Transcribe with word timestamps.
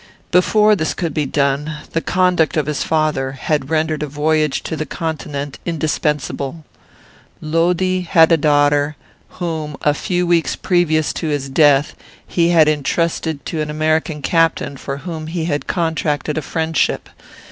Before 0.31 0.75
this 0.75 0.95
could 0.95 1.13
be 1.13 1.27
done, 1.27 1.75
the 1.91 2.01
conduct 2.01 2.57
of 2.57 2.65
his 2.65 2.81
father 2.81 3.33
had 3.33 3.69
rendered 3.69 4.01
a 4.01 4.07
voyage 4.07 4.63
to 4.63 4.75
the 4.75 4.87
Continent 4.87 5.59
indispensable. 5.63 6.65
"Lodi 7.39 7.99
had 8.01 8.31
a 8.31 8.35
daughter, 8.35 8.95
whom, 9.37 9.77
a 9.83 9.93
few 9.93 10.25
weeks 10.25 10.55
previous 10.55 11.13
to 11.13 11.27
his 11.27 11.49
death, 11.49 11.93
he 12.25 12.49
had 12.49 12.67
intrusted 12.67 13.45
to 13.45 13.61
an 13.61 13.69
American 13.69 14.23
captain 14.23 14.75
for 14.75 14.97
whom 15.05 15.27
he 15.27 15.45
had 15.45 15.67
contracted 15.67 16.35
a 16.35 16.41
friendship. 16.41 17.07